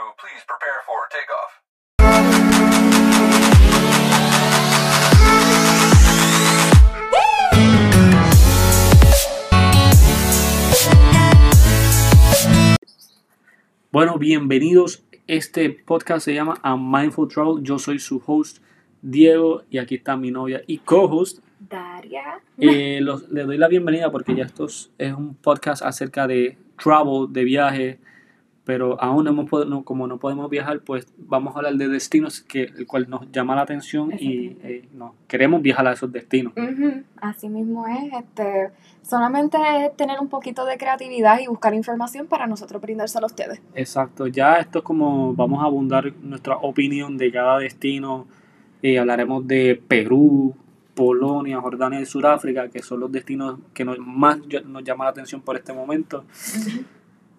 crew, 0.00 0.12
please 0.18 0.42
prepare 0.48 0.80
for 0.86 1.00
takeoff. 1.12 2.60
Bueno, 13.92 14.18
bienvenidos. 14.18 15.02
Este 15.26 15.70
podcast 15.70 16.24
se 16.24 16.34
llama 16.34 16.58
A 16.62 16.76
Mindful 16.76 17.28
Travel. 17.28 17.62
Yo 17.62 17.78
soy 17.78 17.98
su 17.98 18.22
host, 18.24 18.58
Diego, 19.02 19.62
y 19.70 19.78
aquí 19.78 19.96
está 19.96 20.16
mi 20.16 20.30
novia 20.30 20.62
y 20.66 20.78
co-host. 20.78 21.40
Daria. 21.58 22.40
Eh, 22.58 23.00
los- 23.02 23.28
les 23.30 23.46
doy 23.46 23.58
la 23.58 23.68
bienvenida 23.68 24.10
porque 24.10 24.34
ya 24.34 24.44
esto 24.44 24.64
es 24.64 24.90
es 24.98 25.12
un 25.12 25.34
podcast 25.34 25.82
acerca 25.82 26.26
de 26.26 26.56
travel, 26.82 27.26
de 27.32 27.44
viaje, 27.44 27.98
pero 28.64 29.00
aún 29.02 29.24
no 29.24 29.30
hemos 29.30 29.50
no- 29.66 29.82
como 29.84 30.06
no 30.06 30.18
podemos 30.18 30.48
viajar, 30.50 30.80
pues 30.80 31.06
vamos 31.18 31.54
a 31.54 31.58
hablar 31.58 31.74
de 31.74 31.88
destinos 31.88 32.40
que 32.40 32.64
el 32.64 32.86
cual 32.86 33.08
nos 33.08 33.30
llama 33.32 33.56
la 33.56 33.62
atención 33.62 34.12
y 34.12 34.56
eh, 34.62 34.88
no, 34.92 35.14
queremos 35.26 35.62
viajar 35.62 35.86
a 35.86 35.92
esos 35.92 36.12
destinos. 36.12 36.52
Así 37.20 37.48
mismo 37.48 37.86
es, 37.88 38.12
este, 38.12 38.70
solamente 39.02 39.56
es 39.84 39.96
tener 39.96 40.20
un 40.20 40.28
poquito 40.28 40.64
de 40.66 40.76
creatividad 40.76 41.40
y 41.40 41.46
buscar 41.46 41.74
información 41.74 42.26
para 42.26 42.46
nosotros 42.46 42.80
brindárselo 42.80 43.26
a 43.26 43.28
ustedes. 43.28 43.60
Exacto, 43.74 44.26
ya 44.26 44.56
esto 44.56 44.80
es 44.80 44.84
como 44.84 45.34
vamos 45.34 45.62
a 45.62 45.66
abundar 45.66 46.12
nuestra 46.22 46.56
opinión 46.58 47.16
de 47.16 47.32
cada 47.32 47.58
destino. 47.58 48.26
Eh, 48.82 48.98
hablaremos 48.98 49.46
de 49.46 49.82
Perú, 49.88 50.54
Polonia, 50.94 51.60
Jordania 51.60 52.00
y 52.00 52.06
Sudáfrica, 52.06 52.68
que 52.68 52.82
son 52.82 53.00
los 53.00 53.10
destinos 53.10 53.58
que 53.72 53.84
nos, 53.84 53.98
más 53.98 54.38
nos 54.66 54.84
llama 54.84 55.04
la 55.04 55.10
atención 55.10 55.40
por 55.40 55.56
este 55.56 55.72
momento. 55.72 56.24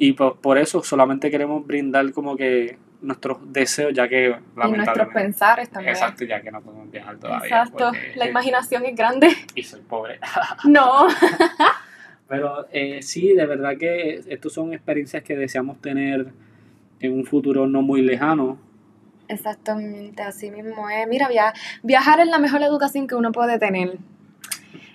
Y 0.04 0.14
pues 0.14 0.32
por 0.42 0.58
eso 0.58 0.82
solamente 0.82 1.30
queremos 1.30 1.64
brindar 1.64 2.12
como 2.12 2.36
que 2.36 2.76
nuestros 3.04 3.38
deseos, 3.54 3.94
ya 3.94 4.08
que 4.08 4.26
Y 4.26 4.30
nuestros 4.30 4.56
lamentablemente... 4.58 5.14
pensares 5.14 5.70
también. 5.70 5.94
Exacto, 5.94 6.26
ya 6.26 6.42
que 6.42 6.50
no 6.50 6.60
podemos 6.60 6.90
viajar 6.90 7.18
todavía. 7.20 7.46
Exacto, 7.46 7.92
porque, 7.92 8.14
la 8.16 8.26
eh, 8.26 8.30
imaginación 8.32 8.84
es 8.86 8.96
grande. 8.96 9.28
Y 9.56 9.62
soy 9.62 9.82
pobre. 9.82 10.20
No. 10.64 11.06
Pero 12.28 12.66
eh, 12.72 13.04
sí, 13.04 13.34
de 13.36 13.46
verdad 13.46 13.78
que 13.78 14.22
estos 14.28 14.54
son 14.54 14.74
experiencias 14.74 15.22
que 15.22 15.36
deseamos 15.36 15.80
tener 15.82 16.30
en 17.00 17.14
un 17.14 17.24
futuro 17.24 17.68
no 17.68 17.84
muy 17.84 18.02
lejano. 18.02 18.58
Exactamente, 19.28 20.24
así 20.24 20.50
mismo 20.50 20.90
es. 20.90 21.08
Mira, 21.08 21.28
via- 21.28 21.54
viajar 21.84 22.20
es 22.22 22.28
la 22.28 22.40
mejor 22.40 22.64
educación 22.64 23.06
que 23.06 23.14
uno 23.14 23.32
puede 23.32 23.60
tener. 23.60 24.00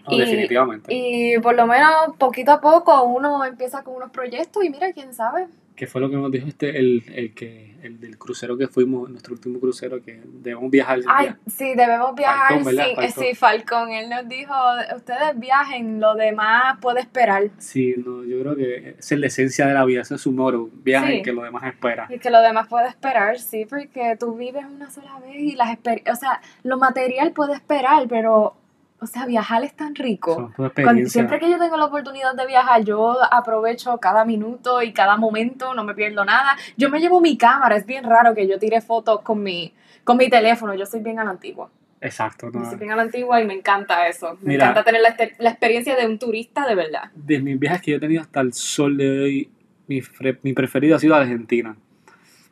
No, 0.09 0.17
Y- 0.17 0.21
definitivamente. 0.21 0.93
Y 0.95 1.39
por 1.41 1.55
lo 1.55 1.67
menos 1.67 1.91
poquito 2.19 2.53
a 2.53 2.61
poco 2.61 3.03
uno 3.05 3.45
empieza 3.45 3.83
con 3.83 3.95
unos 3.97 4.11
proyectos 4.11 4.65
y 4.65 4.71
mira, 4.71 4.93
quién 4.93 5.13
sabe. 5.15 5.47
que 5.77 5.87
fue 5.87 6.01
lo 6.01 6.09
que 6.09 6.17
nos 6.17 6.31
dijo 6.33 6.49
este, 6.49 6.79
el, 6.79 7.05
el 7.15 7.35
que, 7.35 7.77
el 7.83 8.01
del 8.01 8.17
crucero 8.17 8.57
que 8.57 8.67
fuimos, 8.67 9.11
nuestro 9.11 9.35
último 9.35 9.61
crucero, 9.61 10.03
que 10.03 10.23
debemos 10.25 10.71
viajar. 10.71 11.01
Ay, 11.07 11.35
sí, 11.47 11.75
debemos 11.75 12.15
viajar. 12.15 12.65
Sí, 12.65 12.71
eh, 12.71 12.95
Falcón. 12.97 13.11
sí, 13.27 13.35
Falcón. 13.35 13.91
Él 13.91 14.09
nos 14.09 14.27
dijo, 14.27 14.55
ustedes 14.97 15.39
viajen, 15.39 16.01
lo 16.01 16.15
demás 16.15 16.79
puede 16.81 17.01
esperar. 17.01 17.51
Sí, 17.59 17.95
no, 17.99 18.25
yo 18.25 18.41
creo 18.41 18.57
que 18.57 18.97
es 18.99 19.11
la 19.13 19.27
esencia 19.27 19.67
de 19.67 19.75
la 19.75 19.85
vida, 19.85 20.01
ese 20.01 20.15
es 20.15 20.23
su 20.23 20.33
moro, 20.33 20.71
viajen 20.73 21.17
Sí. 21.19 21.23
que 21.23 21.33
lo 21.35 21.43
demás 21.43 21.65
espera. 21.65 22.07
Y 22.09 22.19
que 22.21 22.31
lo 22.31 22.41
demás 22.41 22.69
puede 22.69 22.89
esperar, 22.89 23.39
sí, 23.39 23.67
porque 23.69 24.17
tú 24.19 24.35
vives 24.35 24.65
una 24.65 24.91
sola 24.91 25.19
vez 25.21 25.37
y 25.37 25.57
las 25.57 25.69
exper- 25.77 26.11
o 26.11 26.17
sea, 26.17 26.41
lo 26.63 26.79
material 26.79 27.33
puede 27.33 27.53
esperar, 27.53 28.07
pero, 28.09 28.57
o 29.01 29.07
sea, 29.07 29.27
viajar 29.27 29.63
es 29.65 29.75
tan 29.77 29.95
rico. 29.95 30.53
Cuando- 30.83 31.09
siempre 31.09 31.39
que 31.39 31.51
yo 31.51 31.59
tengo 31.59 31.77
la 31.77 31.87
oportunidad 31.87 32.35
de 32.35 32.47
viajar, 32.47 32.83
yo 32.85 33.17
aprovecho 33.31 33.99
cada 33.99 34.25
minuto 34.25 34.83
y 34.83 34.93
cada 34.93 35.17
momento, 35.17 35.75
no 35.75 35.85
me 35.85 35.95
pierdo 35.95 36.25
nada. 36.25 36.57
Yo 36.77 36.89
me 36.91 37.01
llevo 37.01 37.21
mi 37.21 37.37
cámara, 37.37 37.77
es 37.77 37.85
bien 37.87 38.05
raro 38.05 38.35
que 38.35 38.49
yo 38.49 38.59
tire 38.59 38.81
fotos 38.81 39.21
con 39.23 39.43
mi, 39.43 39.73
con 40.05 40.17
mi 40.17 40.29
teléfono, 40.31 40.75
yo 40.75 40.87
soy 40.87 41.01
bien 41.01 41.19
a 41.19 41.25
la 41.25 41.31
antigua. 41.31 41.71
Exacto, 42.01 42.51
no. 42.51 42.63
Yo 42.63 42.69
soy 42.71 42.79
bien 42.79 42.91
a 42.93 42.97
la 42.97 43.03
antigua 43.03 43.41
y 43.41 43.47
me 43.47 43.55
encanta 43.55 44.07
eso. 44.07 44.35
Me 44.43 44.53
Mira. 44.53 44.65
encanta 44.65 44.85
tener 44.85 45.01
la, 45.01 45.17
la 45.39 45.51
experiencia 45.51 45.97
de 45.97 46.07
un 46.07 46.19
turista 46.19 46.67
de 46.67 46.75
verdad. 46.75 47.11
De 47.15 47.41
mis 47.41 47.59
viajes 47.59 47.81
que 47.83 47.91
yo 47.93 47.97
he 47.97 48.01
tenido 48.01 48.21
hasta 48.21 48.41
el 48.41 48.53
sol 48.53 48.97
de 48.97 49.21
hoy, 49.23 49.51
mi, 49.89 50.03
mi 50.43 50.53
preferido 50.53 50.97
ha 50.97 50.99
sido 50.99 51.15
Argentina. 51.15 51.77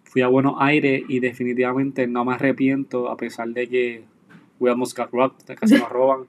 Fui 0.04 0.22
a 0.22 0.28
Buenos 0.28 0.54
Aires 0.60 1.02
y 1.08 1.20
definitivamente 1.20 2.06
no 2.06 2.24
me 2.24 2.34
arrepiento, 2.34 3.10
a 3.10 3.16
pesar 3.16 3.48
de 3.48 3.68
que 3.68 4.04
we 4.60 4.70
almost 4.70 4.96
got 4.96 5.10
robbed, 5.12 5.44
de 5.46 5.54
casi 5.56 5.76
nos 5.78 5.88
roban. 5.88 6.26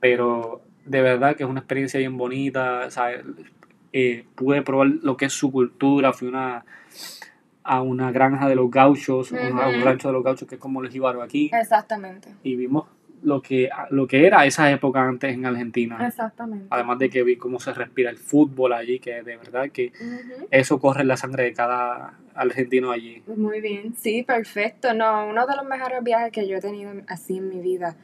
Pero 0.00 0.62
de 0.86 1.02
verdad 1.02 1.36
que 1.36 1.42
es 1.44 1.48
una 1.48 1.60
experiencia 1.60 1.98
bien 1.98 2.16
bonita. 2.16 2.90
¿sabes? 2.90 3.24
Eh, 3.92 4.24
pude 4.34 4.62
probar 4.62 4.88
lo 5.02 5.16
que 5.16 5.26
es 5.26 5.32
su 5.32 5.50
cultura. 5.52 6.12
Fui 6.12 6.28
una, 6.28 6.64
a 7.62 7.82
una 7.82 8.10
granja 8.12 8.48
de 8.48 8.54
los 8.54 8.70
gauchos, 8.70 9.32
una- 9.32 9.64
a 9.64 9.68
un 9.68 9.74
rancho 9.84 10.08
de 10.08 10.14
los 10.14 10.24
gauchos 10.24 10.48
que 10.48 10.54
es 10.56 10.60
como 10.60 10.82
el 10.82 10.90
jíbaro 10.90 11.22
aquí. 11.22 11.50
Exactamente. 11.52 12.28
Y 12.42 12.56
vimos 12.56 12.84
lo 13.22 13.42
que, 13.42 13.68
lo 13.90 14.06
que 14.06 14.26
era 14.26 14.44
esa 14.46 14.70
época 14.70 15.02
antes 15.02 15.34
en 15.34 15.46
Argentina. 15.46 15.98
Exactamente. 16.06 16.66
Además 16.70 16.98
de 16.98 17.10
que 17.10 17.22
vi 17.22 17.36
cómo 17.36 17.60
se 17.60 17.72
respira 17.72 18.10
el 18.10 18.18
fútbol 18.18 18.72
allí, 18.72 18.98
que 18.98 19.22
de 19.22 19.36
verdad 19.36 19.70
que 19.70 19.92
eso 20.50 20.78
corre 20.78 21.02
en 21.02 21.08
la 21.08 21.16
sangre 21.16 21.44
de 21.44 21.52
cada 21.52 22.18
argentino 22.34 22.90
allí. 22.90 23.22
Muy 23.26 23.60
bien, 23.60 23.94
sí, 23.96 24.22
perfecto. 24.22 24.94
No, 24.94 25.26
uno 25.26 25.46
de 25.46 25.56
los 25.56 25.64
mejores 25.64 26.02
viajes 26.02 26.32
que 26.32 26.48
yo 26.48 26.56
he 26.56 26.60
tenido 26.60 26.92
así 27.08 27.38
en 27.38 27.48
mi 27.48 27.60
vida 27.60 27.96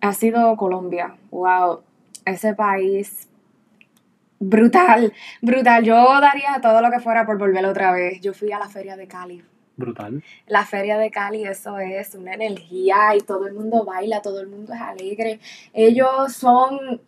ha 0.00 0.12
sido 0.12 0.56
Colombia. 0.56 1.16
Wow, 1.30 1.82
ese 2.24 2.54
país 2.54 3.28
brutal, 4.38 5.12
brutal. 5.42 5.84
Yo 5.84 6.20
daría 6.20 6.60
todo 6.60 6.80
lo 6.80 6.90
que 6.90 7.00
fuera 7.00 7.26
por 7.26 7.38
volver 7.38 7.64
otra 7.66 7.92
vez. 7.92 8.20
Yo 8.20 8.32
fui 8.32 8.52
a 8.52 8.58
la 8.58 8.68
feria 8.68 8.96
de 8.96 9.08
Cali. 9.08 9.42
Brutal. 9.78 10.22
La 10.48 10.66
feria 10.66 10.98
de 10.98 11.10
Cali, 11.10 11.44
eso 11.46 11.78
es 11.78 12.14
una 12.14 12.34
energía 12.34 13.14
y 13.16 13.20
todo 13.20 13.46
el 13.46 13.54
mundo 13.54 13.84
baila, 13.84 14.20
todo 14.20 14.40
el 14.40 14.48
mundo 14.48 14.74
es 14.74 14.80
alegre. 14.80 15.38
Ellos 15.72 16.32
son 16.34 17.00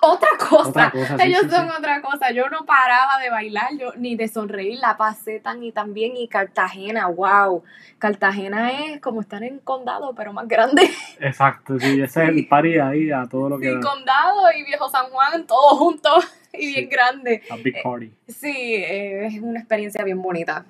otra 0.00 0.28
cosa. 0.38 0.68
Otra 0.68 0.90
cosa, 0.90 1.16
sí, 1.18 1.24
Ellos 1.26 1.42
sí, 1.42 1.50
son 1.50 1.68
sí. 1.68 1.74
otra 1.78 2.02
cosa. 2.02 2.30
Yo 2.32 2.48
no 2.48 2.64
paraba 2.66 3.18
de 3.22 3.30
bailar 3.30 3.68
yo, 3.78 3.92
ni 3.96 4.16
de 4.16 4.26
sonreír. 4.28 4.78
La 4.80 4.96
pasé 4.96 5.38
tan 5.40 5.62
y 5.62 5.72
tan 5.72 5.92
bien. 5.92 6.16
Y 6.16 6.28
Cartagena, 6.28 7.08
wow. 7.08 7.62
Cartagena 7.98 8.70
es 8.84 9.00
como 9.00 9.20
estar 9.20 9.42
en 9.42 9.58
condado, 9.58 10.14
pero 10.14 10.32
más 10.32 10.46
grande. 10.48 10.88
Exacto, 11.20 11.78
sí, 11.80 12.00
ese 12.00 12.22
es 12.24 12.28
el 12.30 12.46
party 12.48 12.78
ahí 12.78 13.10
a 13.10 13.26
todo 13.28 13.48
lo 13.48 13.58
que 13.58 13.68
Sí, 13.70 13.74
da. 13.74 13.80
condado 13.80 14.52
y 14.56 14.64
Viejo 14.64 14.88
San 14.88 15.06
Juan, 15.10 15.46
todos 15.46 15.78
juntos 15.78 16.24
y 16.52 16.68
bien 16.74 16.88
grande. 16.88 17.42
A 17.50 17.56
big 17.56 17.82
party. 17.82 18.12
Sí, 18.28 18.74
eh, 18.76 19.26
es 19.26 19.40
una 19.40 19.58
experiencia 19.60 20.02
bien 20.04 20.20
bonita. 20.22 20.64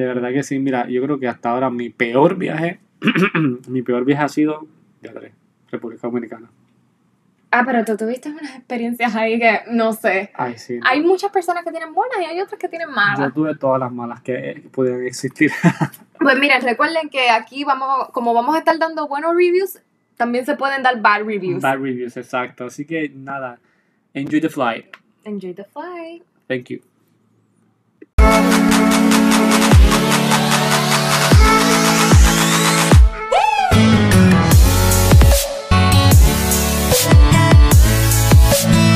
De 0.00 0.06
verdad 0.06 0.32
que 0.32 0.42
sí, 0.42 0.58
mira, 0.58 0.88
yo 0.88 1.02
creo 1.02 1.18
que 1.18 1.28
hasta 1.28 1.50
ahora 1.50 1.68
mi 1.68 1.90
peor 1.90 2.36
viaje, 2.36 2.80
mi 3.68 3.82
peor 3.82 4.06
viaje 4.06 4.22
ha 4.22 4.28
sido, 4.30 4.66
ya 5.02 5.12
República 5.70 6.08
Dominicana. 6.08 6.50
Ah, 7.50 7.64
pero 7.66 7.84
tú 7.84 7.98
tuviste 7.98 8.30
unas 8.30 8.56
experiencias 8.56 9.14
ahí 9.14 9.38
que, 9.38 9.60
no 9.70 9.92
sé. 9.92 10.30
Ay, 10.32 10.56
sí. 10.56 10.78
no. 10.78 10.88
Hay 10.88 11.02
muchas 11.02 11.30
personas 11.30 11.64
que 11.64 11.70
tienen 11.70 11.92
buenas 11.92 12.18
y 12.18 12.24
hay 12.24 12.40
otras 12.40 12.58
que 12.58 12.70
tienen 12.70 12.88
Yo 12.88 12.94
malas. 12.94 13.34
tuve 13.34 13.54
todas 13.56 13.78
las 13.78 13.92
malas 13.92 14.22
que 14.22 14.64
pudieran 14.72 15.04
existir. 15.06 15.52
Pues 16.18 16.38
miren, 16.38 16.60
recuerden 16.60 17.08
que 17.08 17.30
aquí 17.30 17.64
vamos, 17.64 18.10
como 18.10 18.34
vamos 18.34 18.54
a 18.54 18.58
estar 18.58 18.78
dando 18.78 19.08
buenos 19.08 19.34
reviews, 19.34 19.80
también 20.18 20.44
se 20.44 20.54
pueden 20.54 20.82
dar 20.82 21.00
bad 21.00 21.24
reviews. 21.24 21.62
Bad 21.62 21.78
reviews, 21.78 22.14
exacto. 22.18 22.66
Así 22.66 22.84
que 22.84 23.08
nada, 23.08 23.58
enjoy 24.12 24.38
the 24.42 24.50
flight. 24.50 24.84
Enjoy 25.24 25.54
the 25.54 25.64
flight. 25.64 26.22
Thank 26.46 26.68
you. 26.68 26.80